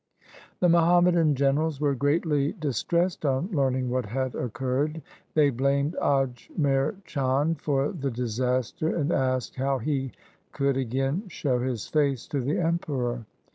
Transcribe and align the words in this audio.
The 0.61 0.67
Muhammadan 0.67 1.35
generals 1.35 1.79
were 1.79 1.93
greatly 1.93 2.53
dis 2.53 2.81
tressed 2.81 3.23
on 3.23 3.49
learning 3.51 3.91
what 3.91 4.07
had 4.07 4.33
occurred. 4.33 5.03
They 5.35 5.51
blamed 5.51 5.95
Ajmer 6.01 6.95
Chand 7.05 7.61
for 7.61 7.91
the 7.91 8.09
disaster, 8.09 8.95
and 8.95 9.11
asked 9.11 9.57
how 9.57 9.77
he 9.77 10.11
could 10.53 10.75
again 10.75 11.25
show 11.27 11.59
his 11.59 11.85
face 11.85 12.27
to 12.29 12.39
the 12.41 12.57
Emperor. 12.57 13.27